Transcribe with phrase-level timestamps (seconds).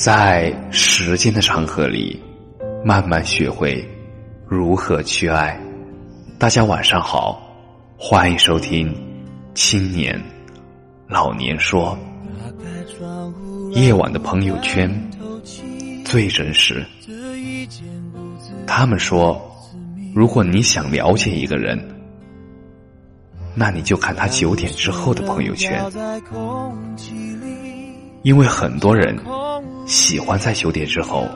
[0.00, 2.18] 在时间的长河里，
[2.82, 3.86] 慢慢学会
[4.48, 5.60] 如何去爱。
[6.38, 7.38] 大家晚上好，
[7.98, 8.88] 欢迎收听
[9.54, 10.18] 《青年
[11.06, 11.98] 老年说》。
[13.72, 14.90] 夜晚的朋友圈
[16.02, 16.82] 最真实。
[18.66, 19.38] 他们说，
[20.14, 21.78] 如果你想了解一个人，
[23.54, 25.84] 那你就看他九点之后的朋友圈，
[28.22, 29.14] 因为很多人
[29.90, 31.28] 喜欢在九点之后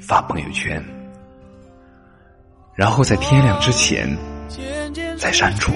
[0.00, 0.82] 发朋友圈，
[2.74, 4.08] 然后在天亮之前
[5.18, 5.74] 再删除。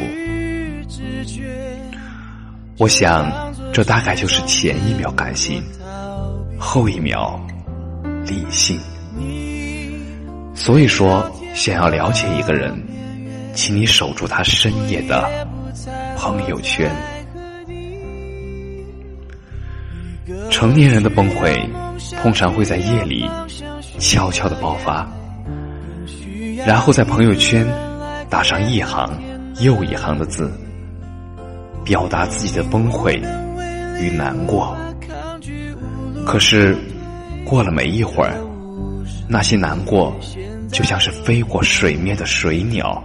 [2.79, 3.31] 我想，
[3.71, 5.63] 这大概就是前一秒感性，
[6.59, 7.39] 后一秒
[8.25, 8.81] 理性。
[10.55, 12.83] 所以说，想要了解一个人，
[13.55, 15.47] 请你守住他深夜的
[16.17, 16.91] 朋友圈。
[20.61, 21.59] 成年人的崩溃，
[22.21, 23.27] 通常会在夜里
[23.99, 25.11] 悄悄的爆发，
[26.67, 27.67] 然后在朋友圈
[28.29, 29.11] 打上一行
[29.61, 30.53] 又一行的字。
[31.83, 33.19] 表达自己的崩溃
[34.03, 34.77] 与难过，
[36.27, 36.77] 可是
[37.43, 38.35] 过了没一会儿，
[39.27, 40.15] 那些难过
[40.71, 43.03] 就像是飞过水面的水鸟，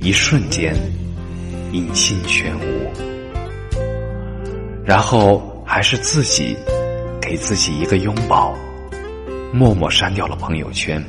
[0.00, 0.74] 一瞬间
[1.70, 2.90] 音信全无。
[4.84, 6.56] 然后还是自己
[7.20, 8.56] 给自己一个拥抱，
[9.52, 11.04] 默默删掉了朋友圈。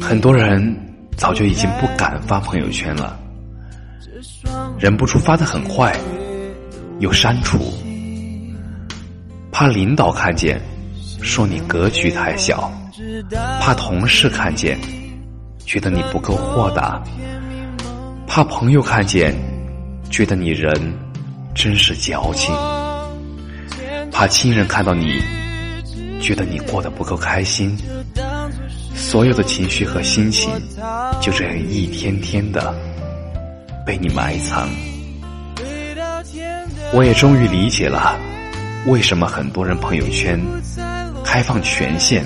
[0.00, 0.74] 很多人
[1.16, 3.18] 早就已经不敢发朋友圈了。
[4.78, 5.94] 忍不住发的很坏，
[7.00, 7.58] 又删除，
[9.50, 10.60] 怕领导看见，
[11.20, 12.70] 说你格局太小；
[13.60, 14.78] 怕同事看见，
[15.66, 17.02] 觉得你不够豁达；
[18.26, 19.34] 怕朋友看见，
[20.08, 20.72] 觉得你人
[21.58, 22.54] 真是矫情；
[24.12, 25.20] 怕亲人看到你，
[26.20, 27.76] 觉得你过得不够开心。
[28.94, 30.48] 所有的情绪和心情，
[31.20, 32.72] 就这样一天天的。
[33.84, 34.68] 被你埋藏，
[36.92, 38.16] 我也终于理解了，
[38.86, 40.38] 为什么很多人朋友圈
[41.24, 42.22] 开放权限，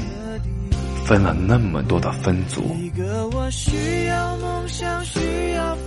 [1.07, 2.77] 分了那么多的分组。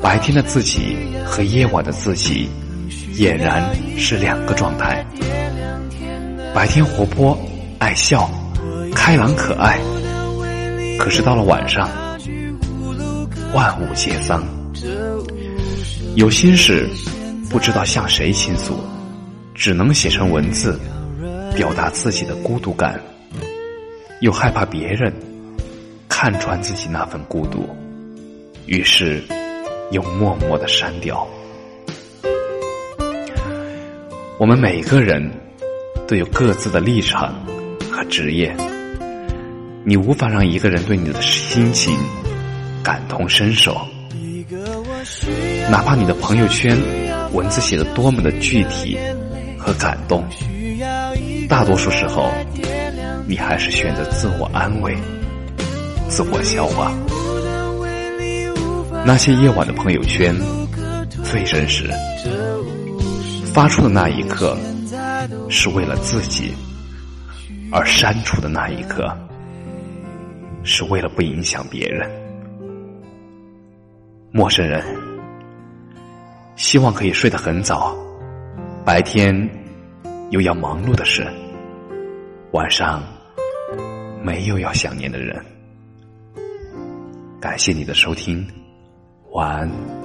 [0.02, 2.50] 白天的自己和夜晚的自己，
[3.18, 3.64] 俨然
[3.98, 5.06] 是两个状态。
[6.54, 7.38] 白天活泼
[7.80, 8.30] 爱笑，
[8.94, 9.80] 开朗可爱，
[11.00, 11.90] 可是到了晚上，
[13.54, 14.44] 万物皆丧。
[16.16, 16.90] 有心事，
[17.50, 18.78] 不知道向谁倾诉，
[19.54, 20.78] 只能写成文字，
[21.56, 23.00] 表达自己的孤独感，
[24.20, 25.14] 又害怕别人
[26.10, 27.68] 看穿自己那份孤独，
[28.66, 29.24] 于是
[29.92, 31.26] 又默默的删掉。
[34.38, 35.32] 我们每个人
[36.08, 37.34] 都有各自的立场
[37.90, 38.54] 和职业，
[39.86, 41.98] 你无法让一个人对你的心情
[42.84, 43.78] 感同身受。
[45.70, 46.78] 哪怕你的朋友圈
[47.32, 48.98] 文字写的多么的具体
[49.58, 50.22] 和感动，
[51.48, 52.30] 大多数时候，
[53.26, 54.94] 你还是选择自我安慰、
[56.10, 56.92] 自我消化。
[59.06, 60.36] 那些夜晚的朋友圈
[61.24, 61.90] 最真实，
[63.56, 64.58] 发出的那一刻
[65.50, 66.54] 是为了自己，
[67.72, 69.18] 而删除的那一刻
[70.62, 72.12] 是为了不影响别人。
[74.34, 74.84] 陌生人。
[76.58, 77.96] 希望可以睡得很早，
[78.84, 79.34] 白天
[80.32, 81.26] 有要忙碌的事，
[82.52, 83.02] 晚上
[84.22, 85.42] 没有要想念的人。
[87.40, 88.46] 感谢你的收听，
[89.32, 90.05] 晚安。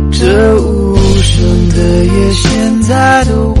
[2.13, 3.60] 也现在的我